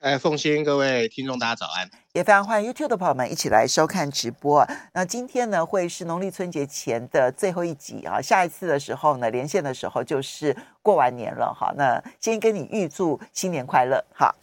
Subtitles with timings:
[0.00, 1.90] 哎，凤欣，各位听众，大家早安！
[2.14, 4.66] 也非常欢迎 YouTube 的朋友们一起来收看直播。
[4.94, 8.18] 那今天呢，会是农历春节前的最后一集啊。
[8.18, 11.74] 下一次的时候呢，连线的时候就是过完年了哈。
[11.76, 14.34] 那先跟你预祝新年快乐哈。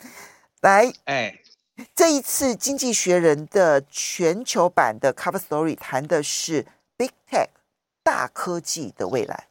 [0.61, 1.39] 来，哎，
[1.95, 7.47] 这一次《经济学人》的全球版的 Cover Story 谈的是 Big Tech
[8.03, 9.47] 大科技的未来。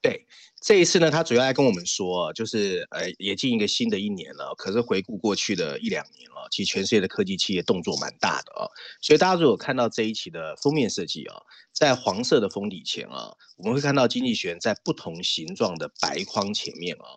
[0.00, 0.26] 对。
[0.60, 4.54] 这一次呢，他主要来跟我们说，就是呃，也进一个新的一年了。
[4.58, 8.68] 可是回顾过去的一两年了，其实全世界的科技企业动作蛮大的哦。
[9.00, 11.36] 所以大家如果看到这一期的封面设计啊，
[11.72, 17.08] 在黄色的封底前啊，我们会看到经济学人在不同形状的白框前面啊，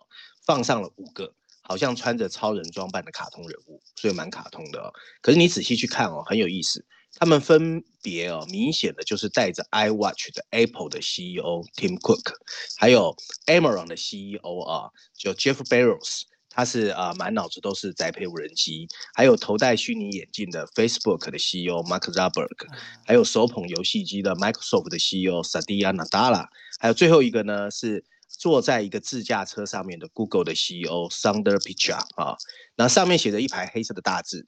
[0.46, 4.90] 放上了五个好像穿着超人装扮的卡通人物，所以蛮卡通的哦。
[5.20, 6.82] 可是你仔细去看哦，很有意思。
[7.16, 12.32] 他们分别哦，明显的就是带着 iWatch 的 Apple 的 CEO Tim Cook，
[12.76, 22.68] 还有 Amazon 的 CEO 啊，就 Jeff Bezos，他是啊满脑子都是宅配无人机，还有头戴虚拟眼镜的 Facebook 的 CEO Mark Zuckerberg，
[23.06, 26.46] 还有手捧游戏机的 Microsoft 的 CEO Satya Nadella，
[26.78, 32.36] 还有最后一个呢是坐在一个自驾车上面的 Google 的 CEO Sundar Pichai 啊，
[32.76, 34.46] 那上面写着一排黑色的大字。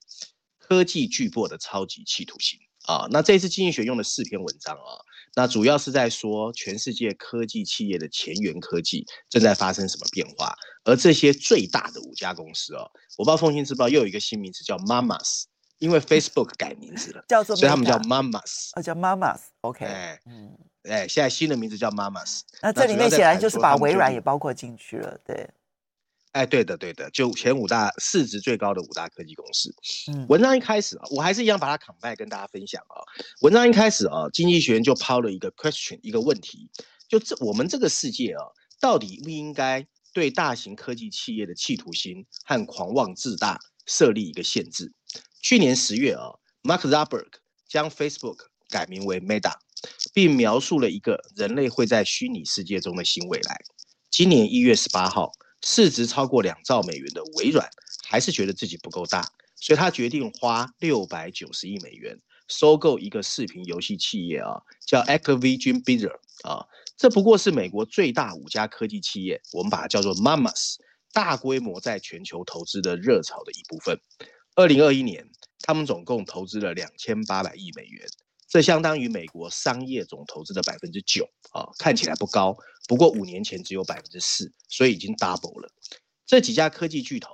[0.68, 2.58] 科技巨擘的超级企图心。
[2.86, 3.08] 啊！
[3.10, 4.94] 那这次经济学用了四篇文章啊，
[5.34, 15.46] 那主要是在说全世界科技企业的前沿科技正在发生什么变化，而这些最大的五家公司哦，我不知道凤馨知不知道，又有一个新名词叫 Mamas，
[15.78, 25.50] 因为 Facebook 改名字了， 叫做所以他们叫 Mamas，哦，叫 Mamas，OK，哎，嗯，哎，现在新的名字叫 Mamas，那这里面显然就是把微软也包括进去了，对。
[26.36, 29.74] 哎，对的，对的，就前五大市值最高的五大科技公司。
[30.12, 33.00] 嗯，文章一开始啊，我还是一样把它 combine 跟大家分享啊。
[33.40, 36.68] 文章一开始啊，经济学人就抛了一个 question，一个问题，
[37.08, 38.44] 就这我们这个世界啊，
[38.78, 44.92] 到底应不应该对大型科技企业的企图心和狂妄自大设立一个限制？
[45.40, 47.28] 去年十月啊，Mark Zuckerberg
[47.66, 49.54] 将 Facebook 改名为 Meta，
[50.12, 53.58] 并描述了一个人类会在虚拟世界中的新未来。
[54.10, 55.32] 今年一月十八号。
[55.68, 57.68] 市值超过两兆美元的微软
[58.08, 62.16] 还是觉得自己不够大，所以他决定花六百九十亿美元
[62.46, 66.64] 收购一个视频游戏企业啊，叫 Activision Blizzard 啊，
[66.96, 70.76] 这不过是美国最大五家科技企业，我们把它叫做 Mamas，
[71.12, 74.00] 大规模在全球投资的热潮的一部分。
[74.54, 75.28] 二零二一年，
[75.62, 78.06] 他们总共投资了两千八百亿美元。
[78.48, 85.68] 这相当于美国商业总投资的百分之九啊，看起来不高，不过五年前只有百分之四，所以已经 double 了。
[86.24, 87.28] 这几家科技巨头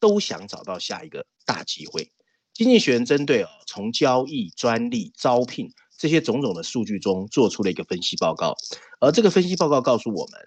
[0.00, 2.10] 都想找到下一个大机会。
[2.54, 8.56] 经济学人针对啊，从交易、专利、招聘这些种种的数据中做出了一个分析报告，
[9.00, 10.40] 而这个分析报告告诉我们，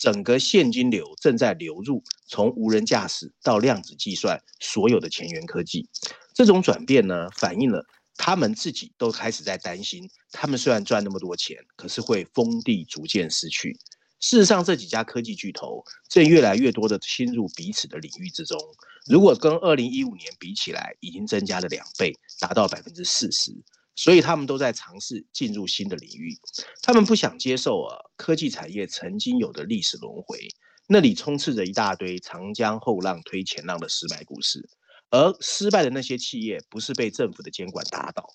[0.00, 5.88] 整个现金流正在流入从无人驾驶到量子计算所有的前沿科技。
[6.34, 7.84] 这种转变呢，反映了。
[8.18, 13.78] 他们自己都开始在担心，他们虽然赚那么多钱，可是会封地逐渐失去。
[14.20, 18.58] 事实上，这几家科技巨头正越来越多的侵入彼此的领域之中。
[19.06, 23.52] 如果跟二零一五年比起来，已经增加了两倍，达到百分之四十。
[23.94, 26.36] 所以他们都在尝试进入新的领域。
[26.82, 30.48] 他们不想接受啊，科技产业曾经有的历史轮回，
[30.88, 34.68] 那里充斥着一大堆长江后浪推前浪的失败故事。
[35.10, 38.28] 而失败的那些企业，不是被政府的监管打倒，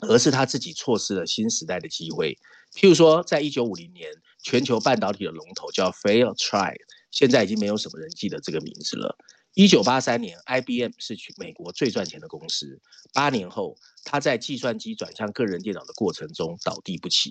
[0.00, 2.36] 而是他自己错失了新时代的机会。
[2.74, 4.10] 譬如说，在一九五零年，
[4.42, 6.76] 全球半导体的龙头叫 Fairchild，
[7.10, 9.16] 现在已经没有什么人记得这个名字了。
[9.54, 12.80] 一九八三年，IBM 是美国最赚钱的公司。
[13.12, 17.30] 八年后，他在计算机转向个人电脑的过程中倒地不起，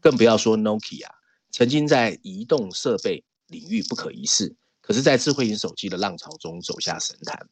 [0.00, 1.08] 更不要说 Nokia，
[1.50, 4.54] 曾经在移动设备领域不可一世，
[4.86, 7.48] 可是，在智慧型手机的浪潮中走下神坛。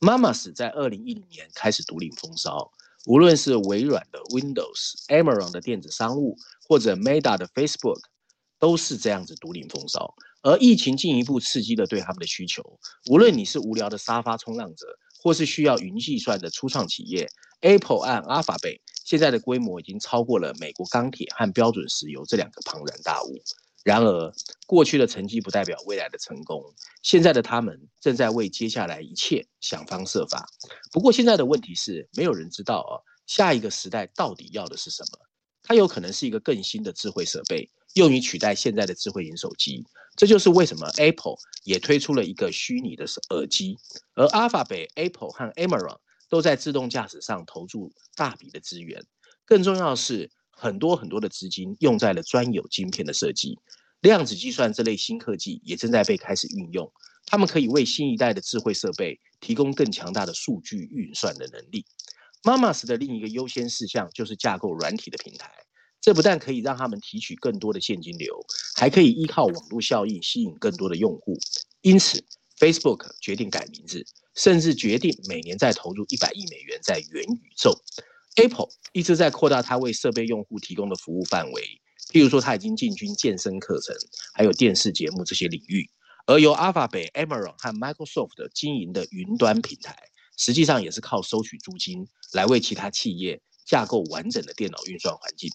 [0.00, 2.70] Mamas 在二零一零年开始独领风骚，
[3.06, 6.36] 无论是微软的 Windows、Amazon 的电子商务，
[6.68, 8.00] 或者 Meta 的 Facebook，
[8.60, 10.14] 都是这样子独领风骚。
[10.42, 12.62] 而疫情进一步刺激了对他们的需求。
[13.10, 14.86] 无论你是无聊的沙发冲浪者，
[15.20, 17.28] 或是需要云计算的初创企业
[17.62, 23.42] ，Apple 和 Alphabet 现在的规模已经超过了美国钢铁和标准石油这两个庞然大物。
[23.86, 24.32] 然而，
[24.66, 26.60] 过去的成绩不代表未来的成功。
[27.02, 30.44] 现在的他们正在为接下来一切想方设法。
[30.90, 32.98] 不过，现在的问题是，没有人知道啊，
[33.28, 35.20] 下一个时代到底要的是什么？
[35.62, 39.86] 它有可能是一个更新的智慧设备，用于取代现在的智慧型手机。
[40.16, 43.78] 这就是为什么 Apple 也推出了一个虚拟的耳机，
[44.14, 45.98] 而 Alphabet、Apple 和 Amazon
[46.28, 49.04] 都在自动驾驶上投注大笔的资源。
[49.44, 50.28] 更重要的是，
[50.58, 53.58] 很多很多的资金用在了专有晶片的设计。
[54.00, 56.90] 量子计算这类新科技也正在被开始运用，
[57.26, 61.84] 他们可以为新一代的智慧设备提供更强大的数据运算的能力。
[62.42, 65.50] Mamas 的另一个优先事项就是架构软体的平台，
[66.00, 68.38] 这不但可以让他们提取更多的现金流，
[68.76, 71.36] 还可以依靠网络效应吸引更多的用户。
[71.80, 72.22] 因此
[72.58, 77.76] ，Facebook 决定改名字，甚至决定每年再投入一百亿美元在元宇宙。
[78.36, 81.62] Apple 一直在扩大它为设备用户提供的服务范围。
[82.12, 83.94] 譬如说，他已经进军健身课程，
[84.32, 85.90] 还有电视节目这些领域。
[86.26, 89.96] 而由 Alphabet、Amazon 和 Microsoft 经营的云端平台，
[90.36, 95.50] 实际上也是靠收取租金来为其他企业架构完整的电脑运算环境。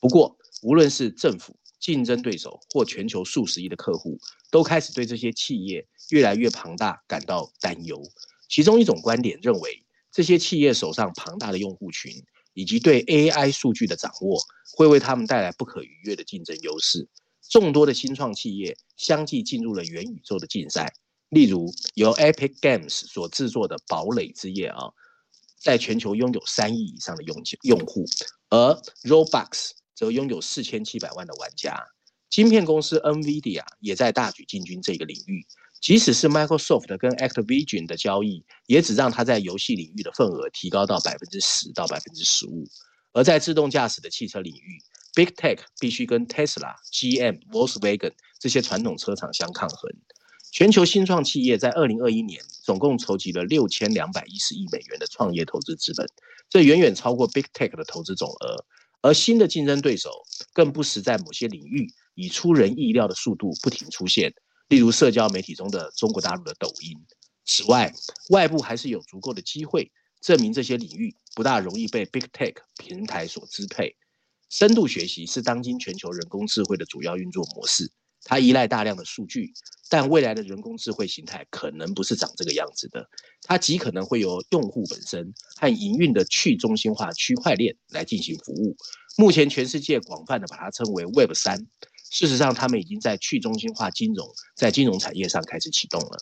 [0.00, 4.18] 不过，无论是政府、竞争对手或全球数十亿的客户，
[4.50, 8.02] 都开始对这些企业越来越庞大感到担忧。
[8.48, 9.83] 其中一种观点认为，
[10.14, 12.24] 这些企业手上庞大的用户群。
[12.56, 14.40] 以及对 AI 数据的掌握，
[14.76, 17.08] 会为他们带来不可逾越的竞争优势。
[17.50, 20.94] 众多的新创企业相继进入了元宇宙的竞赛。
[21.30, 24.92] 例如，由 Epic Games 所制作的《堡垒之夜》啊，
[25.60, 28.04] 在全球拥有三亿以上的用用户，
[28.50, 31.76] 而 Roblox 则拥有四千七百万的玩家。
[32.30, 35.44] 晶片公司 NVIDIA 也在大举进军这个领域。
[35.84, 42.64] 即使是 Microsoft 跟 Activision 的交易，也只让它在游戏领域的份额提高到百分之十到百分之十五。
[43.12, 44.78] 而在自动驾驶的汽车领域
[45.14, 49.92] ，Big Tech 必须跟 Tesla、GM、Volkswagen 这些传统车厂相抗衡。
[50.50, 56.06] 全球新创企业在二零二一年总共筹集了六千两百一十亿美元的创业投资资本，
[56.48, 58.64] 这远远超过 Big Tech 的投资总额。
[59.02, 60.10] 而新的竞争对手
[60.54, 64.32] 更不时在某些领域以出人意料的速度不停出现。
[64.74, 66.98] 例如社交媒体中的中国大陆的抖音。
[67.44, 67.94] 此外，
[68.30, 69.88] 外部还是有足够的机会
[70.20, 73.94] 证明这些领域不大容易被 Big Tech 平台所支配。
[74.50, 77.88] 深度学习是当今全球人工智慧的主要运作模式，
[78.24, 79.52] 它依赖大量的数据，
[79.88, 83.08] 但未来的人工智慧形态可能不是长这个样子的。
[83.42, 88.76] 它极可能会由用户本身和营运的去中心化区块链来进行服务。
[89.16, 91.64] 目前，全世界广泛的把它称为 Web 三。
[92.14, 94.24] 事实上，他们已经在去中心化金融，
[94.54, 96.16] 在金融产业上开始启动了。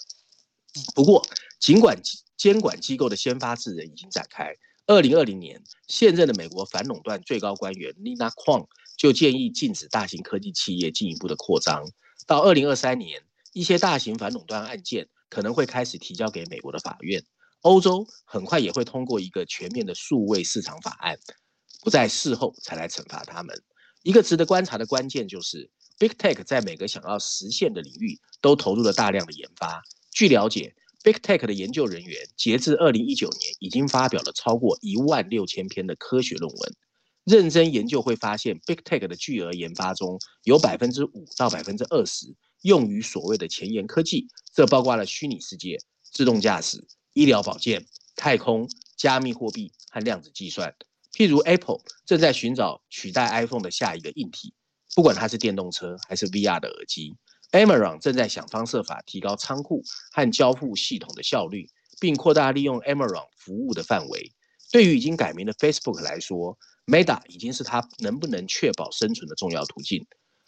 [0.94, 1.23] 不过，
[1.61, 2.00] 尽管
[2.39, 4.56] 监管机构的先发制人已经展开，
[4.87, 11.85] 二零二零年，现任的美国反垄断最高官员 Nina k n g 就建议禁止大型科技企业进一步的扩张。
[12.27, 13.21] 到二零二三年，
[13.53, 17.23] 一些大型反垄断案件可能会开始提交给美国的法院。
[17.61, 21.19] 欧洲很快也会通过一个全面的数位市场法案，
[21.83, 23.62] 不在事后才来惩罚他们。
[24.03, 25.71] 一个值得观察的关键就是。
[26.02, 29.81] Big Tech 在每个想要实现的领域都投入了大量的研发。
[30.10, 36.75] 据了解，Big Tech 的研究人员截至二零一九年已经发表了超过一万六千篇的科学论文。
[37.22, 50.75] 认真研究会发现，Big Tech 的巨额研发中有百分之五到百分之二十用于所谓的前沿科技，这包括了虚拟世界、自动驾驶、医疗保健、太空、加密货币和量子计算。
[51.12, 54.52] 譬如 Apple 正在寻找取代 iPhone 的下一个硬体。
[54.94, 57.17] 不管它是电动车还是 VR 的耳机
[57.53, 61.66] ，Amazon 正在想方设法提高仓库和交付系统的效率，
[61.99, 64.33] 并扩大利用 Amazon 服务的范围。
[64.71, 70.07] 对于已经改名的 Facebook 来说，Meta 已经是它能不能确保生存的重要途径。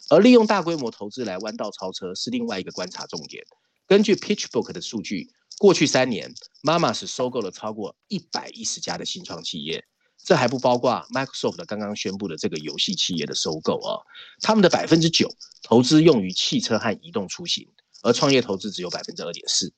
[0.09, 3.43] 而利用大规模投资来弯道超车是另外一个观察重点。
[3.87, 5.27] 根据 PitchBook 的数据，
[5.57, 6.31] 过去三年
[6.61, 9.83] ，Mamas 收购了超过一百一十家的新创企业。
[10.25, 14.01] 这还不包括 Microsoft 刚刚宣布的这个游戏企业的收购啊，
[14.41, 15.29] 他们的百分之九
[15.61, 17.69] 投资用于汽车和移动出行，
[18.01, 19.71] 而创业投资只有百分之二点四。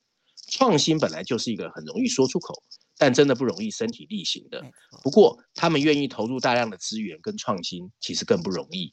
[0.50, 2.63] 创新本来就是一个很容易说出口，
[2.98, 4.63] 但真的不容易身体力行的。
[5.04, 8.89] 不过，他们愿意投入大量的资源跟创新，其实更不容易。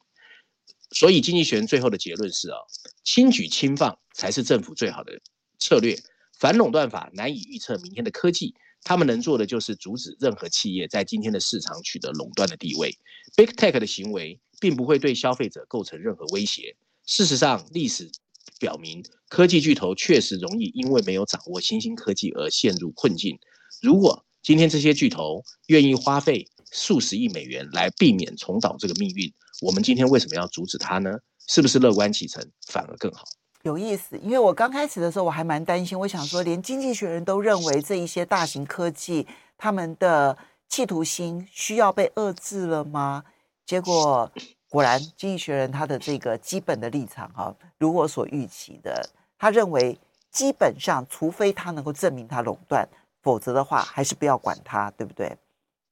[0.90, 2.58] 所以，经济学人最后的结论是啊，
[3.04, 5.12] 轻举轻放才是政府最好的
[5.60, 5.96] 策略。
[6.36, 8.56] 反垄断法难以预测明天的科技。
[8.84, 12.96] 他们能做的就是阻止任何企业在今天的市场取得垄断的地位。
[13.34, 16.76] Big Tech 的行为并不会对消费者构成任何威胁。
[17.06, 18.12] 事实上，历史
[18.60, 23.38] 表明，科技巨头确实容易因为没有掌握新兴科技而陷入困境。
[23.82, 31.18] 如果今天这些巨头愿意花费数十亿美元来避免重蹈这个命运，我们今天为什么要阻止它呢？
[31.46, 33.24] 是不是乐观其成反而更好？
[33.64, 40.36] 有意思，因为我刚开始的时候我还蛮担心，我想说，连经济学人都认为这一些大型科技他们的
[40.68, 43.24] 企图心需要被遏制了吗？
[43.64, 44.30] 结果
[44.68, 49.98] 果然，《经济学人》他的这个基本的立场哈，如我所预期的，他认为
[50.30, 52.86] 基本上，除非他能够证明他垄断，
[53.22, 55.34] 否则的话，还是不要管他，对不对？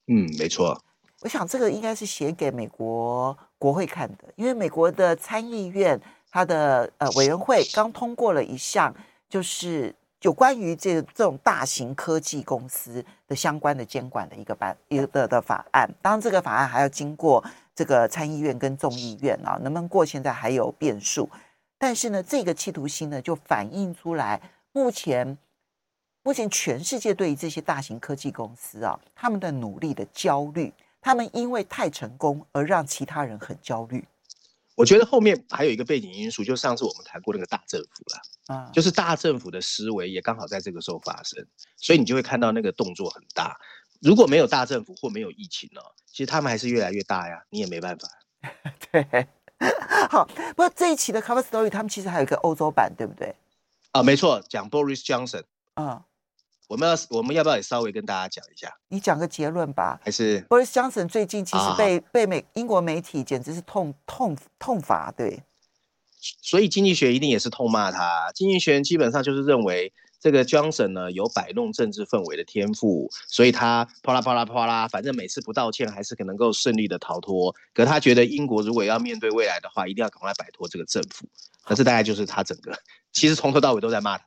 [0.08, 0.78] 嗯，没错。
[1.22, 5.98] 我想这个应该是写给美国国会看的，因为美国的参议院
[6.32, 8.92] 他的呃委员会刚通过了一项，
[9.28, 15.88] 就是有关于这这种大型科技公司的相关的监管的一个办一个的的法案。
[16.00, 21.28] 当然，这个法案还要经过这个参议院跟众议院啊，能不能过，现在还有变数。
[21.78, 24.40] 但是呢，这个企图心呢，就反映出来
[24.72, 25.36] 目前
[26.22, 30.72] 目前全世界对于这些大型科技公司啊，他们的努力的焦虑。
[31.04, 34.04] 他们因为太成功而让其他人很焦虑。
[34.74, 43.56] 我觉得后面还有一个背景因素，就上次我们谈过那个大政府了啊，就是大政府的思维也刚好在这个时候发生，所以你就会看到那个动作很大。
[44.00, 48.08] 如果没有大政府或没有疫情呢，其实他们还是越来越大呀，你也没办法。
[48.90, 49.28] 对，
[50.10, 53.36] 好，不过这一期的 Cover Story 他们其实还有一个欧洲版，对不对？
[53.92, 55.44] 啊，没错，讲 Boris Johnson。
[55.74, 56.04] 啊。
[56.68, 58.72] 我们要我们要不要也稍微跟大家讲一下？
[58.88, 60.00] 你讲个结论吧。
[60.02, 65.42] 还是 Boris Johnson 最近其实被、啊、被美英国媒体简直是痛痛痛罚，对。
[66.40, 68.30] 所以经济学一定也是痛骂他。
[68.34, 77.52] 经济学基本上就是认为这个 Johnson 呢有摆弄政治氛围的天赋，所以他啪啦啪啦啪啦，反正每次不道歉还是可能够顺利的逃脱。
[77.74, 81.26] 可他觉得英国如果要面对未来的话，一定要赶快摆脱这个政府。
[81.64, 82.72] 可是大概就是他整个
[83.12, 84.24] 其实从头到尾都在骂他。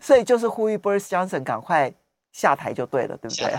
[0.00, 1.92] 所以就是呼吁 Boris Johnson 赶快
[2.32, 3.58] 下台就对了，对不对？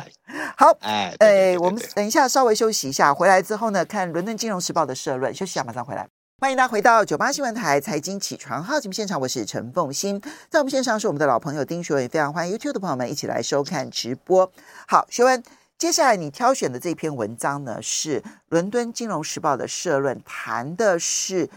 [0.56, 5.34] 好，哎，哎，我们等一下稍微休息一下，回来之后呢，看伦敦金融时报的社论。
[5.34, 6.08] 休息一下，马上回来。
[6.40, 14.52] 欢迎大家回到九八新闻台财经起床号节目现场，我是陈凤欣，在我们线上是我们的老朋友丁学文，也非常欢迎 YouTube 的朋友们一起来收看直播。
[14.88, 15.44] 好，学文，
[15.80, 21.50] 接下来你挑选的这篇文章呢，是伦敦金融时报的社论，谈的是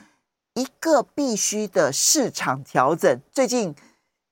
[0.55, 3.75] 一个必须的市场调整，最近。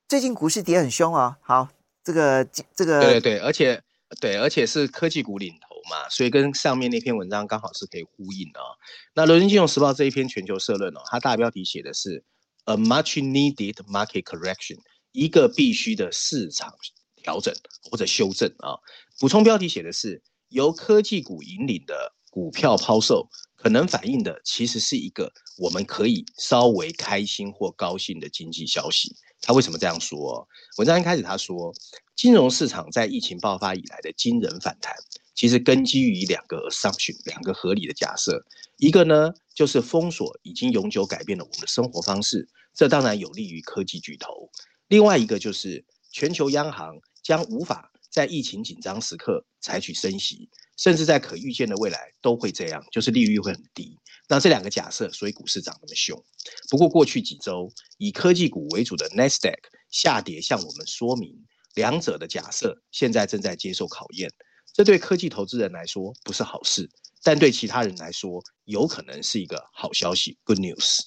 [0.08, 1.68] 最近股市跌很凶哦，好，
[2.02, 2.42] 这个
[2.74, 3.82] 这个对对，而且
[4.18, 8.72] 对，而且是科技股领头嘛，所以跟上面那篇文章刚好是可以呼应的哦。
[9.14, 12.24] 那《伦敦金融时报》这一篇全球社论哦，它大标题写的是
[12.64, 14.78] “A much needed market correction”，
[15.12, 16.72] 一个必须的市场
[17.16, 17.54] 调整
[17.90, 18.80] 或者修正啊。
[19.20, 29.14] 补充标题写的是由科技股引领的股票抛售，可能反映的其实是一个我们可以稍微开心或高兴的经济消息。
[29.40, 30.46] 他为什么这样说？
[30.78, 31.74] 文章一开始他说，
[32.16, 34.94] 金融市场在疫情爆发以来的惊人反弹，
[35.34, 38.44] 其实根基于两个 assumption，两个合理的假设。
[38.76, 44.50] 一个呢，就是封锁已经永久改变了我们的生活方式，这当然有利于科技巨头。
[44.86, 50.48] 另外一个就是全球央行将无法在疫情紧张时刻采取升息，
[50.78, 53.98] 甚至在可预见的未来都会这样，就是利率会很低。
[54.28, 56.22] 那这两个假设，所以股市涨那么凶。
[56.70, 59.58] 不过过去几周，以科技股为主的 Nasdaq
[59.90, 61.34] 下跌，向我们说明
[61.74, 64.30] 两者的假设现在正在接受考验。
[64.72, 66.88] 这对科技投资人来说不是好事，
[67.22, 71.00] 但对其他人来说，有可能是一个好消息 （Good news）。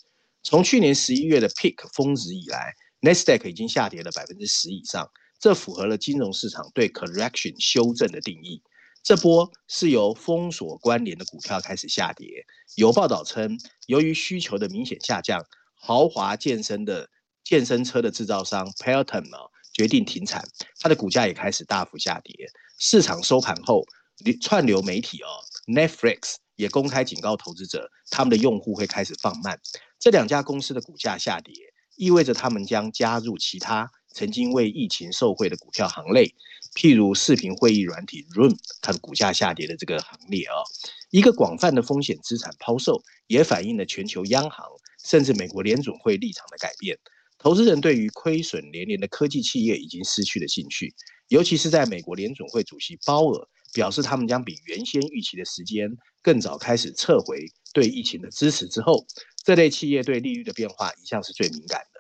[0.44, 5.10] 从去年十一月的 Peak 峰值以来，Nasdaq 已经下跌了百分之十以上，
[5.40, 8.62] 这符合了金融市场对 correction 修正的定义。
[9.04, 12.46] 这波是由封锁关联的股票开始下跌。
[12.76, 15.44] 有报道称，由于需求的明显下降，
[15.74, 17.10] 豪华健身的
[17.44, 19.38] 健身车的制造商 Peloton 呢
[19.74, 20.44] 决定停产，
[20.80, 22.48] 它的股价也开始大幅下跌。
[22.78, 23.84] 市场收盘后，
[24.40, 25.28] 串流媒体哦
[25.66, 29.60] Netflix 也公开警告投资者，他们的用户会开始放慢。
[30.00, 31.54] 这两家公司的股价下跌，
[31.96, 36.34] 意味着他们将加入其他曾经为疫情受惠的股票行列。
[36.74, 40.56] 譬如视频会议软体 Room，它的股价下跌的这个行列啊，
[41.10, 44.66] 一个广泛的风险资产抛售，也反映了全球央行
[45.04, 46.98] 甚至美国联总会立场的改变。
[47.38, 50.94] 投资人对于亏损连连的科技企业已经失去了兴趣，
[51.28, 55.90] 尤其是在美国联总会主席鲍尔表示他们将比原先预期的时间
[56.22, 59.06] 更早开始撤回对疫情的支持之后，
[59.44, 62.00] 这类企业对利率的变化一向是最敏感的。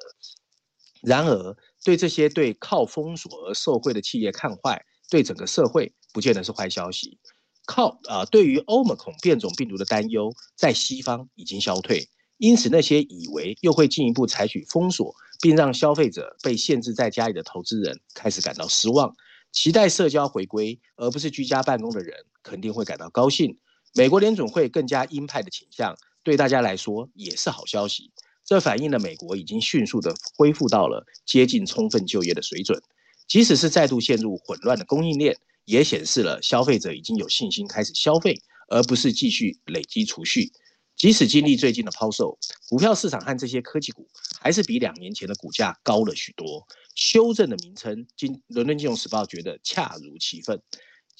[1.01, 7.17] 然而，对这些对靠封锁而受惠的企业看坏，对整个社会不见得是坏消息。
[7.65, 19.13] 靠啊、呃，对于欧盟恐变种病毒的担忧，在西方已经消退，因此那些以为又会进一步采取封锁，并让消费者被限制在家里的投资人开始感到失望。
[19.51, 23.57] 期待社交回归而不是居家办公的人肯定会感到高兴。
[23.93, 28.11] 美国联准会更加鹰派的倾向，对大家来说也是好消息。
[28.45, 32.81] 这反映了美国已经迅速地恢复到了接近充分就业的水准，
[33.27, 40.51] 即使是再度陷入混乱的供应链，也显示了消费者已经有信心开始消费，而不是继续累积储蓄。
[40.97, 42.37] 即使经历最近的抛售，
[42.69, 44.07] 股票市场和这些科技股
[44.39, 46.67] 还是比两年前的股价高了许多。
[46.93, 50.61] 修正的名称，今伦敦金融时报觉得恰如其分。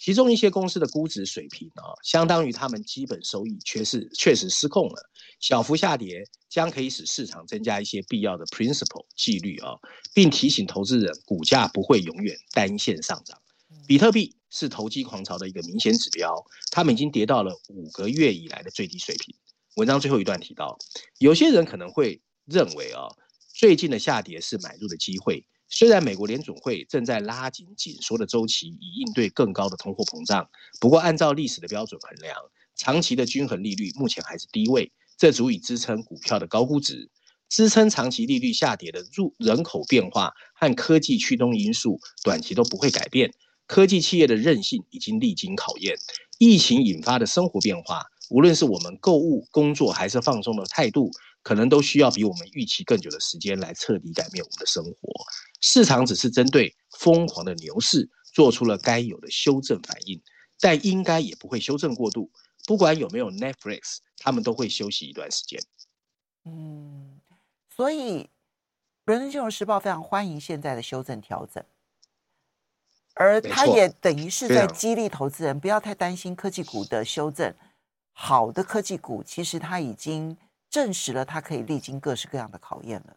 [0.02, 5.10] 其中一些公司的估值水平啊，相当于他们基本收益却是确实失控了。
[5.40, 9.74] 小幅下跌将可以使市场增加一些必要的 principle 纪律啊，
[10.12, 13.40] 并提醒投资人，股价不会永远单线上涨。
[13.88, 16.34] 比特币是投机狂潮的一个明显指标，
[16.72, 19.36] 他们已经跌到了五个月以来的最低水平。
[19.76, 20.80] 文章最后一段提到，
[21.20, 23.06] 有些人可能会认为啊，
[23.54, 25.46] 最近的下跌是买入的机会。
[25.74, 30.50] 虽然美国联准会正在拉紧紧缩的周期，以应对更高的通货膨胀，
[30.82, 32.36] 不过按照历史的标准衡量，
[32.76, 37.10] 长期的均衡利率目前还是低位，这足以支撑股票的高估值。
[37.48, 43.34] 支撑长期利率下跌的入人口变化和科技驱动因素，短期都不会改变。
[43.66, 45.96] 科技企业的韧性已经历经考验，
[46.38, 51.12] 疫情引发的生活变化，无论是我们购物、工作还是放松的态度，
[51.44, 55.26] 可能都需要比我们预期更久的时间来彻底改变我们的生活。
[55.60, 60.22] 市场只是针对疯狂的牛市做出了该有的修正反应，
[60.62, 62.32] 但应该也不会修正过度。
[62.66, 65.62] 不管有没有 Netflix，他们都会休息一段时间。
[66.46, 67.20] 嗯，
[67.76, 68.30] 所以
[69.04, 71.62] 伦敦金融时报非常欢迎现在的修正调整，
[73.14, 77.54] 而它也等于是在激励投资人不要太担心科技股的修正。
[78.14, 80.38] 好的科技股其实它已经
[80.70, 83.16] 证实了，它可以历经各式各样的考验了。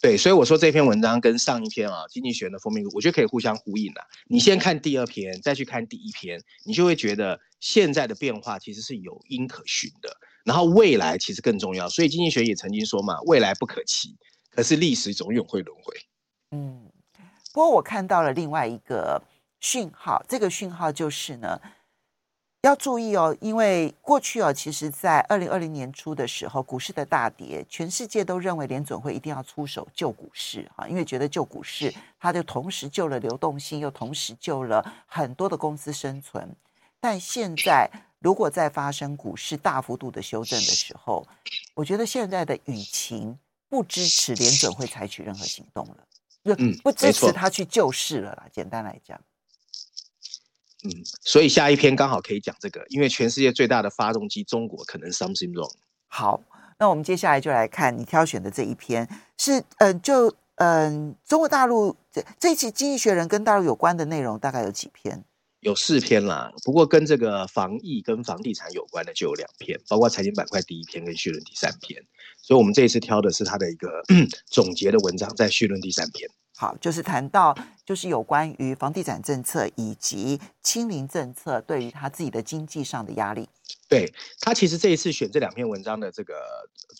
[0.00, 4.04] 对，所以我说这篇文章跟上一篇啊，经济学的封面，我觉得可以互相呼应啊。
[4.26, 10.16] 你先看第二篇，再去看第一篇，你就会觉得现在的变化其实是有因可循的。
[10.44, 14.16] 然后未来其实更重要，所以经济学也曾经说嘛，未来不可期，
[14.50, 15.94] 可是历史总永会轮回。
[16.52, 16.90] 嗯，
[17.52, 19.22] 不过我看到了另外一个
[19.58, 21.60] 讯号，这个讯号就是呢。
[22.64, 36.56] 要注意哦，因为过去哦，其实，在二零二零年初的时候，股市的大跌，全世界都认为联准会一定要出手救股市啊，因为觉得救股市，它就同时救了流动性，又同时救了很多的公司生存。
[36.98, 37.86] 但现在，
[38.18, 41.28] 如果再发生股市大幅度的修正的时候，
[41.74, 43.38] 我觉得现在的舆情
[43.68, 45.96] 不支持联准会采取任何行动了，
[46.42, 48.46] 就不支持他去救市了啦。
[48.50, 49.20] 简单来讲。
[50.84, 55.72] 嗯，所以下一篇刚好可以讲这个，因为全世界最大的发动机中国可能 something wrong。
[56.06, 56.40] 好，
[56.78, 65.24] 那我们接下来就来看你挑选的这一篇，是嗯、呃，就嗯、呃，中国大陆这这一期《经济学人》跟大陆有关的内容大概有几篇？
[65.60, 71.98] 有四篇啦，不过跟这个防疫跟房地产有关的就有两篇，包括财经板块第一篇跟绪论第三篇。
[72.42, 73.88] 所以我们这一次挑的是他的一个
[74.46, 76.28] 总结的文章，在绪论第三篇。
[76.56, 83.48] 好，就是谈到就是有关于房地产政策以及清零政策对于他自己的经济上的压力。
[83.88, 86.34] 对，他其实这一次选这两篇文章的这个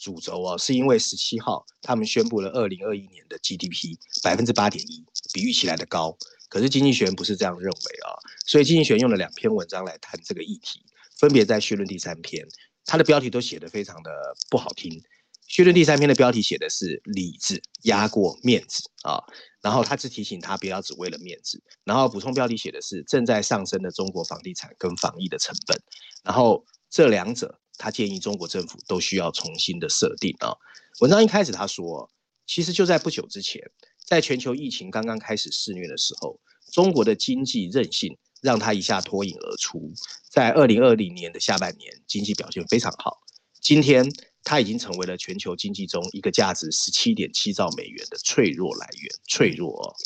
[0.00, 6.16] 主轴啊，是因为十七号他们宣布了二零二一年的 GDP 百分之八点一，比预期来的高。
[6.48, 8.10] 可是经济学人不是这样认为啊，
[8.46, 10.80] 所以经济学人用了两篇文章来谈这个议题，
[11.18, 12.44] 分别在绪论第三篇，
[12.84, 14.10] 它的标题都写得非常的
[14.50, 15.02] 不好听。
[15.46, 19.22] 绪论第三篇的标题写的是“里子压过面子”啊，
[19.60, 25.78] 然后他只提醒他不要只为了面子，然后补充标题写的是“正在上升的中国房地产跟防疫的成本”，
[26.24, 30.56] 然后这两者他建议中国政府都需要重新的设定啊。
[31.00, 32.10] 文章一开始他说，
[32.46, 33.62] 其实就在不久之前，
[34.06, 36.40] 在全球疫情刚刚开始肆虐的时候，
[36.72, 39.92] 中国的经济韧性让他一下脱颖而出，
[40.30, 43.18] 在二零二零年的下半年经济表现非常好，
[43.60, 44.10] 今天。
[44.44, 49.10] 它已经成为了全球经济中一个价值十七点七兆美元的脆弱来源。
[49.26, 49.96] 脆弱哦，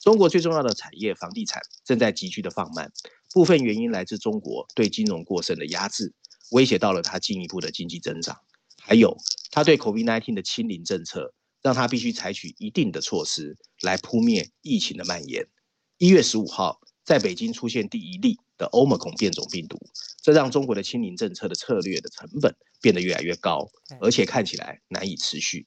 [0.00, 2.90] 中国最重要的产业房地产正在急剧的放慢，
[3.32, 6.14] 部分原因来自中国对金融过剩的压制，
[6.52, 8.38] 威胁到了它进一步的经济增长。
[8.80, 9.18] 还有，
[9.50, 15.46] 它对 COVID-19 的清零政策，让它必须采取一定的措施来扑灭疫情的蔓延。
[15.98, 19.76] 一月十五号，在北京出现第一例的欧盟孔变种病毒，
[20.28, 23.66] 这让中国的清零政策的策略的成本变得越来越高，
[23.98, 25.66] 而且看起来难以持续。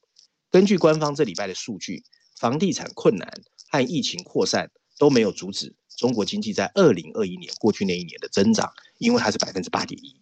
[0.51, 2.03] 根据官方这礼拜的数据，
[2.39, 3.27] 房地产困难
[3.71, 4.69] 和疫情扩散
[4.99, 10.15] 都没有阻止中国经济在二零二一年过去那一年的增长，因为它是百分之八点一。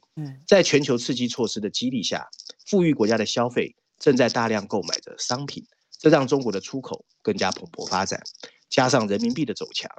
[0.48, 2.26] 在全球刺激措施的激励下，
[2.66, 5.66] 富裕国家的消费正在大量购买着商品，
[6.00, 8.24] 这让中国的出口更加蓬勃发展。
[8.70, 9.92] 加上人民币的走强，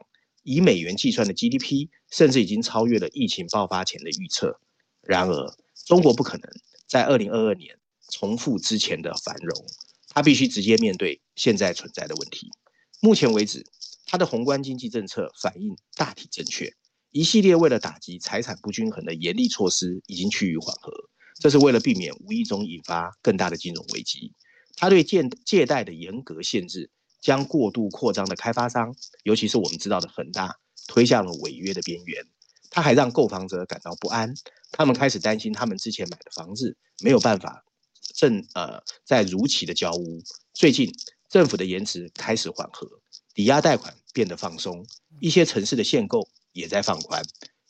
[0.42, 4.58] 以美元计算的 GDP 甚至已经超越了疫情爆发前的预测。
[5.02, 6.50] 然而，中国不可能。
[6.86, 7.78] 在二零二二年
[8.10, 9.64] 重复之前的繁荣，
[10.08, 12.50] 它必须直接面对现在存在的问题。
[13.00, 13.64] 目前为止，
[14.06, 16.74] 它的宏观经济政策反应大体正确，
[17.12, 20.92] 一系列为了打击财产不均衡的严厉措施已经趋于缓和。
[21.38, 24.34] 这是为了避免无意中引发更大的金融危机。
[24.74, 30.56] 它对借借贷的严格限制，将过度扩张的开发商，尤其是我们知道的恒大，
[30.86, 32.24] 推向了违约的边缘。
[32.70, 34.32] 他还让购房者感到不安，
[34.70, 37.64] 他们开始担心他们之前买的房子没有办法
[38.14, 40.22] 正呃在如期的交屋。
[40.54, 40.92] 最近
[41.28, 42.88] 政府的言辞开始缓和，
[43.34, 44.86] 抵押贷款变得放松，
[45.20, 47.22] 一些城市的限购也在放宽。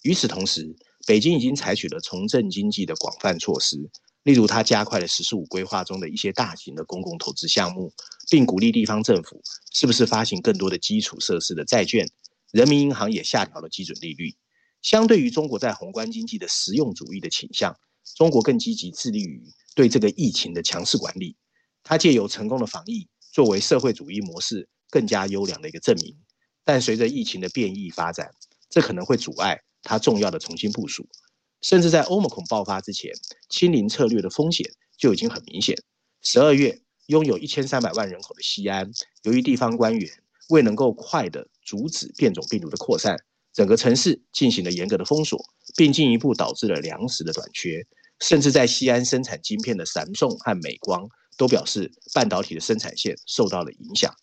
[0.02, 3.76] 与此同时，北京已经采取了重振经济的广泛措施，
[4.22, 7.92] 例如他加快了“十四五”规划中的一些大型的公共投资项目，
[8.30, 9.42] 并鼓励地方政府
[9.74, 12.08] 是不是发行更多的基础设施的债券。
[12.52, 14.34] 人民银行也下调了基准利率。
[14.82, 17.76] 相对于中国在宏观经济的实用主义的倾向，
[18.16, 19.42] 中国更积极致力于
[19.74, 21.36] 对这个疫情的强势管理。
[21.82, 26.16] 它借由成功的防疫作为社会主义模式更加优良的一个证明。
[26.64, 28.30] 但随着疫情的变异发展，
[28.68, 31.08] 这可能会阻碍它重要的重新部署。
[31.62, 33.12] 甚至在欧盟恐爆发之前，
[33.48, 35.76] 清零策略的风险就已经很明显。
[36.22, 38.88] 十二月，拥有一千三百万人口的西安，
[39.24, 40.08] 由于地方官员
[40.48, 43.16] 未能够快地阻止变种病毒的扩散。
[43.52, 45.44] 整个城市进行了严格的封锁，
[45.76, 47.84] 并进一步导致了粮食的短缺，
[48.20, 54.14] 甚至在西安生产晶片的三众和美光都表示半导体的生产线受到了影响。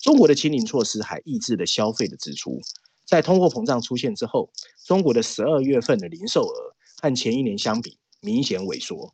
[0.00, 2.60] 中国的清零措施还抑制了消费的支出，
[3.04, 4.48] 在通货膨胀出现之后，
[4.84, 6.54] 中国的十二月份的零售额
[7.02, 9.12] 和前一年相比明显萎缩。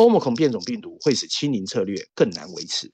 [0.00, 2.90] 欧盟恐变种病毒会使清零策略更难维持，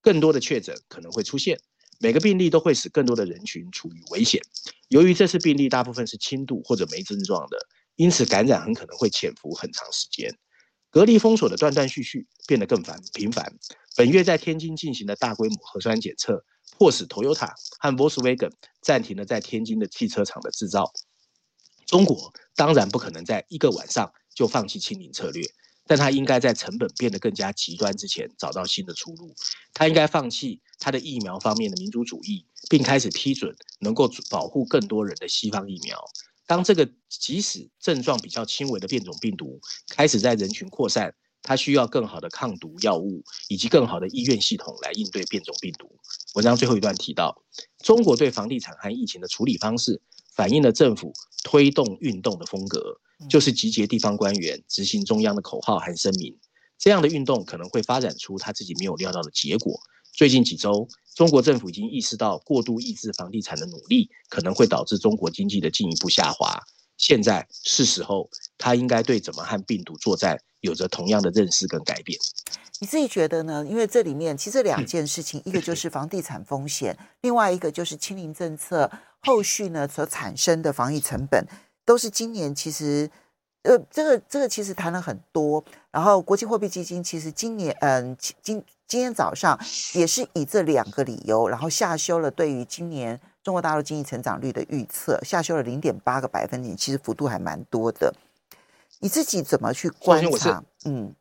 [0.00, 1.60] 更多的确诊可能会出现。
[2.00, 4.40] 每个病例都会使更多的人群处于危险。
[4.88, 7.58] 由于这次病例大部分是轻度或者没症状的，
[7.96, 10.34] 因此感染很可能会潜伏很长时间。
[10.88, 13.54] 隔离封锁的断断续续变得更繁频繁。
[13.94, 16.42] 本月在天津进行的大规模核酸检测，
[16.78, 20.90] 迫使 Toyota 和 Volkswagen 暂停了在天津的汽车厂的制造。
[21.84, 25.44] 中国当然不可能在一个晚上就放弃清零策略。
[25.86, 29.34] 但他应该在成本变得更加极端之前找到新的出路。
[29.72, 36.02] 他应该放弃他的疫苗方面的民族主义，并开始批准能够保护更多人的西方疫苗。
[36.46, 45.90] 当这个即使症状比较轻微的变种病毒开始在人群扩散，他需要更好的抗毒药物以及更好的医院系统来应对变种病毒。
[46.34, 47.42] 文章最后一段提到，
[47.78, 50.00] 中国对房地产和疫情的处理方式
[50.36, 53.00] 反映了政府推动运动的风格。
[53.30, 56.36] 就是集结地方官员执行中央的口号和声明，
[56.78, 59.80] 这样的运动可能会发展出他自己没有料到的结果。
[60.12, 66.60] 最近几周，中国政府已经意识到过度抑制房地产的努力可能会导致中国经济的进一步下滑。
[66.98, 72.18] 现在是时候，他应该对怎么和病毒作战有着同样的认识跟改变。
[72.80, 73.64] 你自己觉得呢？
[73.66, 78.90] 因为这里面其实两件事情，一个就 是房地产风险，另外一个就是清零政策
[79.26, 81.46] 后续呢所产生的防疫成本。
[81.84, 83.08] 都是今年其实，
[83.62, 85.64] 呃，这个这个其实谈了很多。
[85.92, 89.56] 然后国际货币基金其实今年，嗯，今今天早上
[89.94, 98.12] 也是以这两个理由，然后下修了对于今年中国大陆经济成长率的预测，下修了零点八个百分点，其实幅度还蛮多的。
[98.98, 100.64] 你自己怎么去观察？
[100.86, 101.14] 嗯，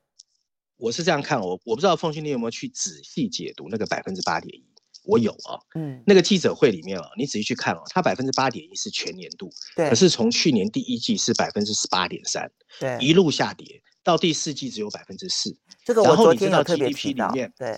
[0.77, 4.65] 我是这样看，我我不知道凤馨你有没有去仔细解读那个百分之八点一。
[5.05, 15.57] 我有啊，嗯，那个记者会里面啊，你仔细去看哦，它百分之八点一是全年度，对，可是从去年第一季是百分之十八点三，对，一路下跌到第四季只有百分之四。
[15.83, 17.77] 这个我昨天有特别提到，里面对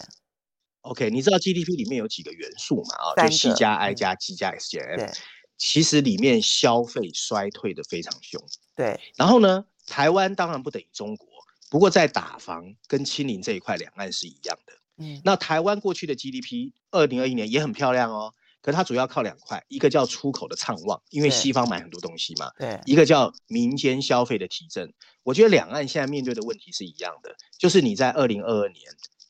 [0.81, 2.95] ，OK，你知道 GDP 里面有几个元素嘛？
[3.15, 5.09] 啊，就 C 加 I 加 G 加 S 减 M，
[5.57, 8.41] 其实里面消费衰退的非常凶，
[8.75, 8.99] 对。
[9.15, 11.27] 然后呢，台湾当然不等于中国，
[11.69, 14.73] 不过在打房跟清零这一块，两岸是一样的。
[14.97, 24.93] 嗯，那台湾过去的 GDP 二零二一年也很漂亮哦，可是它主要靠两块，一个叫出口的畅旺，因为西方买很多东西嘛，对，一个叫民间消费的提振。
[25.23, 28.81] 我觉得两岸现在面对的问题是一样的，就是你在二零二二年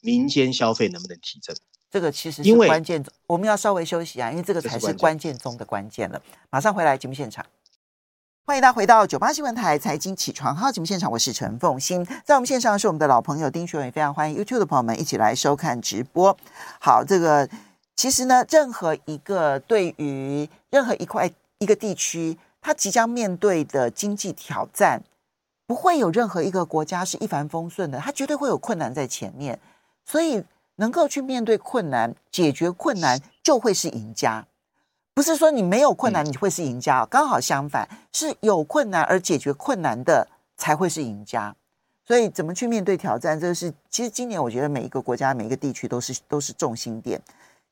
[0.01, 1.55] 民间消费能不能提振？
[1.89, 6.21] 这个其实是关键，我们要稍微休息啊，因为这个才是关键中的关键了。
[6.49, 7.45] 马上回来节目现场。
[8.47, 16.33] 欢迎大家回到九八新闻台财经起床号节目现场，我是陈凤欣，在我们线上是我们的老朋友丁学伟，非常欢迎 YouTube 的朋友们一起来收看直播。
[16.79, 17.49] 好，这个
[17.97, 25.03] 其实呢，任何一个对于任何一块一个地区，它即将面对的经济挑战，
[25.65, 29.59] 不会有任何一个国家是一帆风顺的，它绝对会有困难在前面，
[30.05, 30.41] 所以
[30.77, 34.45] 能够去面对困难、解决困难，就会是赢家。
[35.17, 41.55] 不是说你没有困难你会是赢家，刚好相反，是有困难而解决困难的才会是赢家。
[42.05, 47.19] 所以怎么去面对挑战，这个是其实今年我觉得每一个国家、每一个地区都是都是重心点。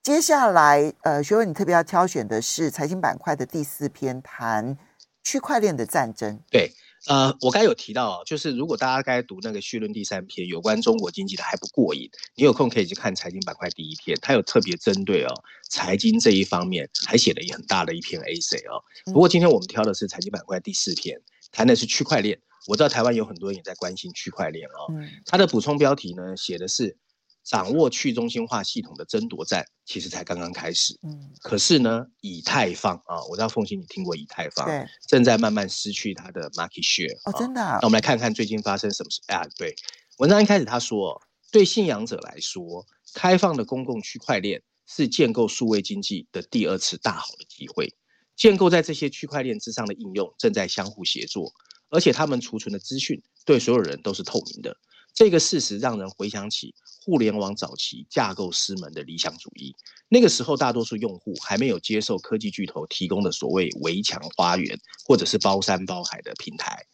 [0.01, 4.75] 接下来，呃，学文你特别要挑选的是财经板块的第四篇，谈
[5.23, 6.39] 区块链的战争。
[6.49, 6.73] 对，
[7.07, 15.33] 呃，我刚有提到，就是如果大家该读那个绪论第三篇有关中国经济的还不过瘾，你有空可以去看财经板块第一篇，它有特别针对哦
[15.69, 18.83] 财经这一方面还写了一很大的一篇 essay 哦。
[19.05, 21.19] 不过今天我们挑的是财经板块第四篇，
[21.51, 22.39] 谈的是区块链。
[22.67, 24.93] 我知道台湾有很多人也在关心区块链哦。
[25.25, 26.97] 它的补充标题呢写的是。
[27.45, 30.97] 掌握去中心化系统的争夺战，其实才刚刚开始。
[31.03, 37.15] 嗯，可是呢，以太坊啊，我知道凤欣你听过以太坊，对，正在慢慢失去它的 market share。
[37.25, 37.77] 哦，真的、啊？
[37.81, 39.21] 那我们来看看最近发生什么事。
[39.27, 39.75] 啊，对，
[40.17, 47.93] 文章一开始他说，对信仰者来说，开放的公共区块链是建构数位经济的第二次大好的机会。
[48.36, 51.53] 建构在这些区块链之上的应用正在相互协作，
[51.89, 54.75] 而且他们储存的资讯对所有人都是透明的。
[55.15, 59.73] 这个事实让人回想起互联网早期架构师们的理想主义。
[60.10, 66.86] 那个时候，大多数用户还没有接受科技巨头提供的所谓“围墙花园”或者是包山包海的平台。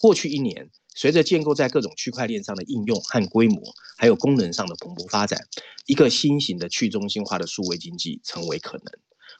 [0.00, 3.62] 过去一年，随着建构在各种区块链上的应用和规模，
[3.96, 5.40] 还有功能上的蓬勃发展，
[5.86, 8.86] 一个新型的去中心化的数位经济成为可能。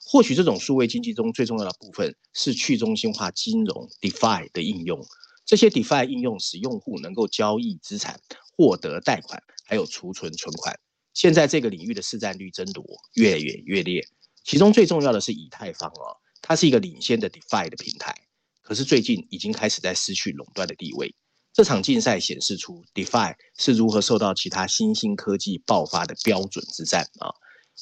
[0.07, 5.05] 或许这种数位经济中最重要的部分是去中心化金融 （DeFi） 的应用。
[5.51, 8.21] 这些 DeFi 应用使用户能够交易资产、
[8.57, 10.79] 获得贷款，还有储存存款。
[11.13, 12.85] 现在这个领域的市占率争夺
[13.15, 14.01] 越演越烈，
[14.45, 18.15] 其中最重要的是以太坊哦，它是一个领先的 DeFi 的平台，
[18.63, 21.13] 可是最近已经开始在失去垄断的地位。
[21.53, 27.27] 这场竞赛显示出 DeFi 是如何受到其他新兴科技爆发的标准之战啊！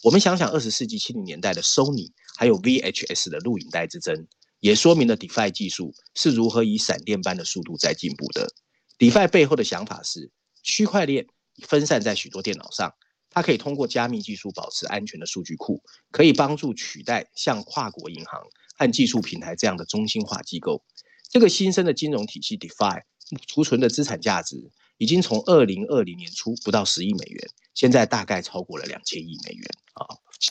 [0.02, 4.26] 我们想想二十世纪七零年代的 Sony，还有 VHS 的录影带之争。
[4.61, 8.53] 也说明了 DeFi 技术是如何以闪电般的速度在进步的。
[8.99, 10.31] DeFi 背后的想法是，
[10.62, 11.27] 区块链
[11.62, 12.92] 分散在许多电脑上，
[13.31, 18.42] 它可以通过加密技术保持安全的数据库，可以帮助取代像跨国银行
[18.77, 20.83] 和技术平台这样的中心化机构。
[21.31, 23.03] 这个新生的金融体系 DeFi
[23.47, 24.57] 储存的资产价值
[24.97, 30.07] 已经从二零二零年初不到十亿美元，现在大概超过了两千亿美元啊，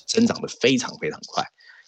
[0.05, 1.43] 增长得非常非常快。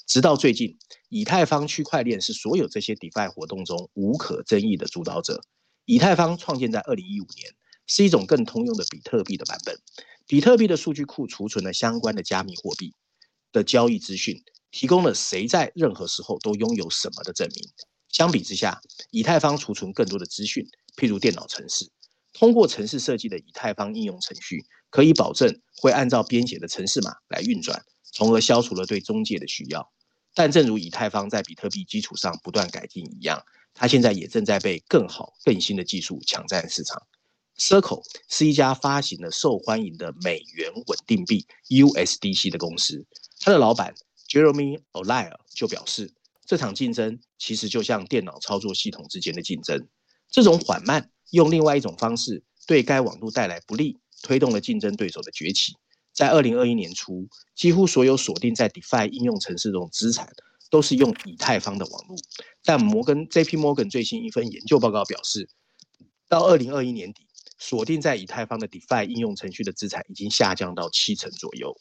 [0.09, 0.75] 直到最近，
[1.09, 5.39] 以太坊区块链是所有这些 DeFi 活动中无可争议的主导者。
[5.85, 7.53] 以太坊创建在二零一五年，
[7.85, 9.79] 是一种更通用的比特币的版本。
[10.25, 12.95] 比特币的数据库储存了相关的加密货币
[13.51, 17.69] 的交易资讯，提供了谁在任何时候都拥有什么的证明。
[18.07, 20.67] 相比之下，以太坊储存更多的资讯，
[20.97, 21.87] 譬如电脑程式。
[22.33, 27.79] 通过程式设计的以太坊应用程序，可以保证会按照编写的程式码来运转，
[28.11, 29.87] 从而消除了对中介的需要。
[30.33, 37.01] 但正如以太坊在比特币基础上不断改进一样，它现在也正在被更好、更新的技术抢占市场。
[37.57, 43.05] Circle 是一家发行了受欢迎的美元稳定币 USDC 的公司，
[43.41, 43.93] 它的老板
[44.29, 46.13] Jeremy O'Leary 就表示，
[46.45, 49.87] 这场竞争其实就像电脑操作系统之间的竞争。
[50.29, 55.73] 这种缓慢用另外一种方式对该网络带来不利，推动了竞争对手的崛起。
[56.19, 60.29] 在二零二一年初，几乎所有锁定在 DeFi 应用程式中资产
[60.69, 62.17] 都是用以太坊的网络。
[62.61, 65.47] 但摩根 JP Morgan 最新一份研究报告表示，
[66.27, 67.25] 到二零二一年底，
[67.57, 71.73] 锁定在以太坊的 DeFi 应用程序的资产已经下降到七成左右。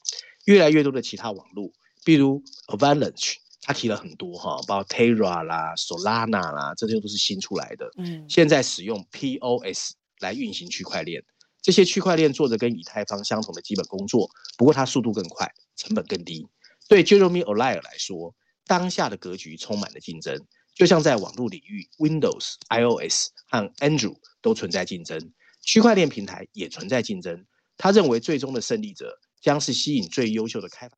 [0.44, 1.72] 越来越多的其他网络，
[2.04, 7.90] 比如 Avalanche，他提了很多哈，包括 Terra 啦、Solana 啦，这些都是新出来的。
[7.96, 11.24] 嗯，现在使用 POS 来运行区块链。
[11.68, 16.48] 这些区块链做着跟以太坊相同的基本工作，不过它速度更快，成本更低。
[16.88, 27.44] 对 Jeremy O'Leary 来说，当下的格局充满了竞争，就像在网络领域，Windows、iOS 和 Android 都存在竞争，区块链平台也存在竞争。
[27.76, 30.96] 他认为最终的胜利者将是吸引最优秀的开发。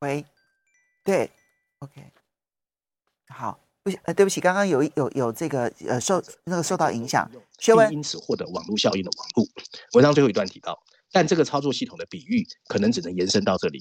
[0.00, 0.26] 喂，
[1.02, 1.30] 对
[1.78, 2.12] ，OK，
[3.28, 3.65] 好。
[3.86, 9.46] 不，呃，对不起，刚刚有有有这个呃受那个受到影响，学文因此获得网络效应的网络。
[9.92, 10.76] 文章最后一段提到，
[11.12, 13.78] 但这个操作系统的比喻可能只能延伸到这里。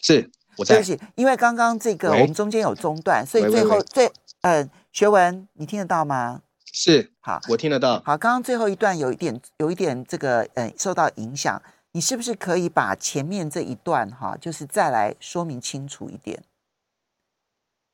[0.00, 0.76] 是，我在。
[0.76, 4.08] 对不起，因为刚刚这个我们中间有中断，所以最后最
[4.42, 6.42] 呃学文你听得到吗？
[6.72, 8.00] 是，好，我听得到。
[8.04, 11.60] 好，刚刚最后一段有一点有一点这个呃受到影响，
[11.90, 16.40] 你是不是可以把前面这一段哈，就是再来说明清楚一点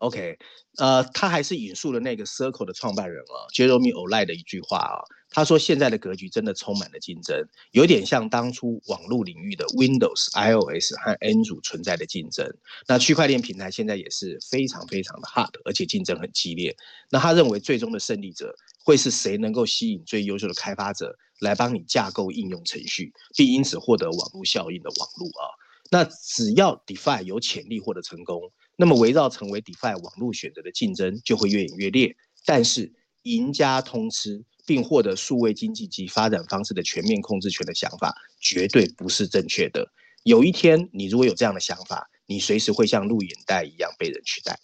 [0.02, 0.36] ？OK，
[0.78, 4.98] 呃，他还是引述了那个 Circle 的创办人啊，Jeremy O'Leary 的一句话啊，
[5.30, 12.44] 他说现在的格局真的充满了竞争，有点像当初网络领域的 Windows、iOS 和 Android 存在的竞争。
[12.88, 16.76] 那区块链平台现在也是非常非常的 hard，而且竞争很激烈。
[17.08, 18.52] 那他认为最终的胜利者
[18.84, 25.46] 会是谁能够吸引最优秀的开发者来帮你架构应用程序，并因此获得网络效应的网络啊。
[25.92, 28.50] 那只要 DeFi 有潜力获得成功。
[28.82, 32.92] 那么围绕成为 DeFi 网络选择的竞争就会越演越烈，但是
[33.22, 39.88] 赢家通吃，并获得数位经济及发展方式的全面控制权的想法，绝对不是正确的。
[40.24, 44.58] 有一天，你如果有这样的想法，你随时会像录影带一样被人取代。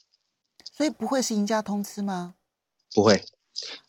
[0.64, 2.34] 所以不会是赢家通吃吗？
[2.92, 3.22] 不会。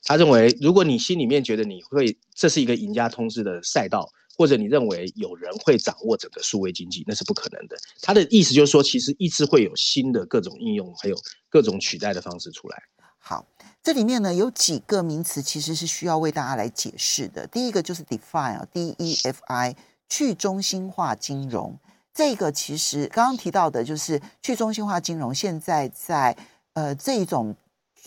[0.03, 4.07] 他认为，如果你心里面觉得你会这是一个赢家通吃的赛道，
[4.39, 7.75] 或者你认为有人会掌握整个数位经济，那是不可能的。
[8.01, 11.15] 他的意思就是说，其实一直会有新的各种应用，还有
[11.49, 12.81] 各种取代的方式出来。
[13.17, 13.45] 好，
[13.83, 17.45] 这里面呢有几个名词其实是需要为大家来解释的。
[17.47, 19.75] 第一个就是 DeFi 啊，D E F I，
[20.07, 21.77] 去中心化金融。
[22.13, 26.37] 这个其实刚刚提到的就是去中心化金融，现在在
[26.71, 27.53] 呃这种。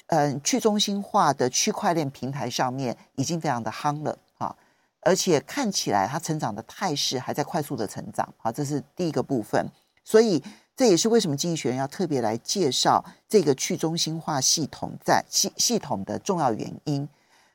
[0.07, 4.19] 嗯，去中心化的区块链平台上面已经非常的夯了，
[5.03, 9.71] 而且看起来它成长的态势还在快速的成长，好，这是第一个部分。
[10.03, 10.43] 所以
[10.75, 17.09] 这也是为什么经济学人要特别来介绍这个去中心化系统在系系统的重要原因。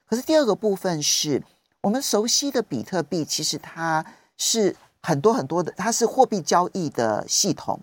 [0.05, 1.43] 可是第二个部分是
[1.81, 4.05] 我们熟悉的比特币，其实它
[4.37, 7.79] 是很多很多的，它是货币交易的系统，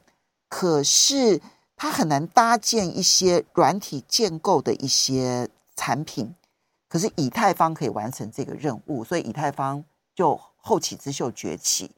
[0.48, 1.40] 可是。
[1.76, 6.32] 它很难搭建一些软体建构的一些产品，
[6.94, 11.90] 可是以太坊可以完成这个任务，所以以太坊就后起之秀崛起。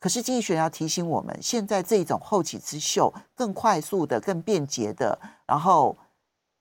[0.00, 5.96] 可是经济学人要提醒我们，现在这种后起之秀更快速的、更便捷的，然后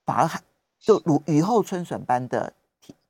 [0.06, 0.40] 反而还
[0.80, 2.54] 就如雨后春笋般的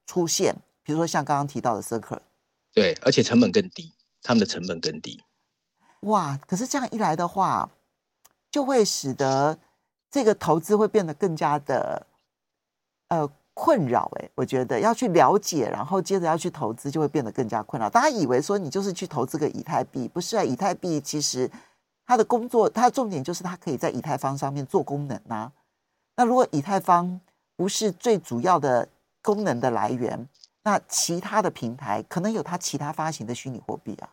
[0.06, 2.22] 出现，比如说像刚刚提到的 Circle，
[2.74, 3.92] 对，而且成本更低，
[4.24, 5.22] 他们的成本更低。
[6.04, 6.40] 哇！
[6.48, 7.70] 可是这样一来的话。
[8.52, 9.60] 就会使得
[10.10, 12.08] 这个投资会变得更加的
[13.10, 13.30] 呃
[13.62, 17.90] 困扰诶，我觉得要去了解，然后接着要去投资，就会变得更加困扰。
[17.90, 20.42] 大家以为说你就是去投资个以太币，不是啊？
[20.42, 21.52] 以太币其实
[22.06, 25.52] 它的工作，它的重点就是它可以在以太坊上面做功能啊。
[26.16, 27.20] 那如果以太坊
[27.58, 28.88] 不是最主要的
[29.22, 30.26] 功能的来源，
[30.64, 34.08] 那其他的平台可能有它其他发行的虚拟货币啊。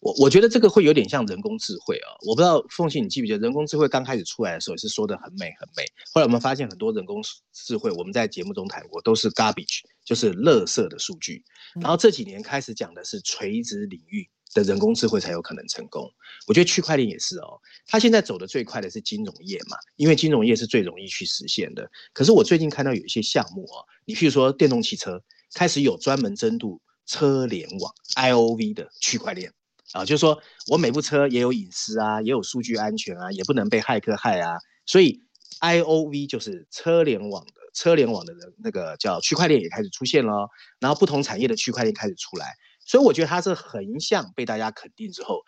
[0.00, 11.42] 我我觉得这个会有点像人工智慧啊，我不知道凤信你记不记得人工智慧刚开始出来的时候也是说的很美很美，后来我们发现很多人工智慧，我们在节目中谈过都是 garbage，就是垃圾的数据，
[11.80, 16.08] 然后这几年开始讲的是垂直领域的人工智慧才有可能成功。
[16.46, 21.90] 我觉得区块链也是哦，它现在走的最快的是金融业嘛，因为金融业是最容易去实现的。
[22.12, 25.22] 可是我最近看到有一些项目啊，你譬如说电动汽车
[25.54, 26.70] 开始有专门针对
[27.06, 29.52] 车联网 IOV 的区块链。
[29.92, 34.56] 啊，就是说我每部车也有隐私啊，也有数据安全啊，也不能被骇客害啊。
[34.84, 35.22] 所以
[35.60, 40.48] I O V 就是车联网的车联网的，那个叫区块链也开始出现了。
[40.80, 45.40] 然后不同产业的区块链开始出来，所以我觉得它是横向被大家肯定之后，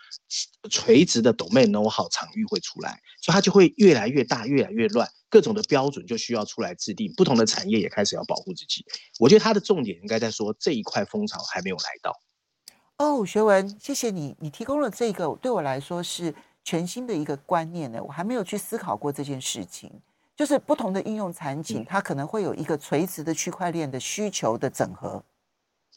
[0.71, 8.85] 垂直的 domain know-how 场域会出来，所以它就会越来越大，越来越乱，各种的标准就需要出来制定，不同的产业也开始要保护自己。
[9.19, 12.13] 我觉得它的重点应该在说这一块风潮还没有来到。
[12.99, 16.35] 哦，学文，谢谢你，你提供了这个对我来说是
[16.65, 19.89] 全新的一个观念呢，我还没有去思考过这件事情。
[20.37, 25.23] 就是不同的应用场景，它可能会有一个垂直的区块链的需求的整合。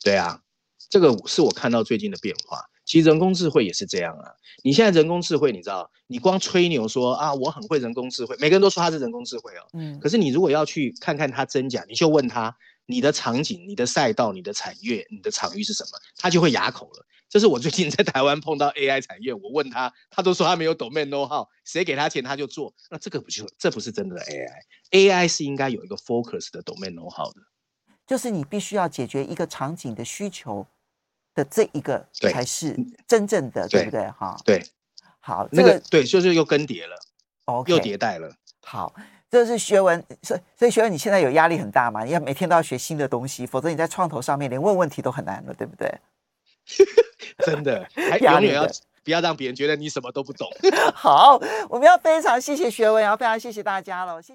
[0.04, 0.42] 对啊，
[0.90, 2.64] 这个是我看到最近的变化。
[2.86, 4.34] 其实人工智慧也是这样啊。
[4.64, 9.66] 你现在人工智慧，你知道，你光吹牛说啊，我很会人工智慧，每个人都说他是人工智慧哦。
[9.74, 10.00] 嗯。
[10.00, 12.56] 可是你如果要去看看它真假，你就问他。
[12.86, 16.00] 你的场景、你的赛道、你的产业、你的场域是什么？
[16.17, 17.06] 他就会哑口了。
[17.30, 22.74] 这是我最近在台湾碰到 AI 产业，我问他，他都说他没有 domain know-how，谁给他钱他就做。
[22.89, 24.17] 那这个不就这不是真的
[24.91, 27.41] AI？AI 是应该有一个 focus 的 domain know-how 的，
[28.06, 30.67] 就是你必须要解决一个场景的需求
[31.34, 32.76] 的这一个才是
[33.08, 34.12] 真正的，对，对不对？
[34.12, 34.62] 哈，对，
[35.22, 36.98] 好，那个对，就是又更迭了
[37.46, 38.94] ，okay, 又迭代了，好。
[39.32, 42.04] 这是学文，所所以学文，你现在有压力很大吗？
[42.04, 45.89] 你要每天都要学新的东西，否则你在创投上面连问问题都很难了，对不对？
[47.46, 48.67] 真的，还 永远要
[49.04, 50.48] 不要让别人觉得你什么都不懂。
[50.94, 51.39] 好，
[51.70, 54.30] 我们要非常谢谢学文，然后非常谢谢大家了，谢谢。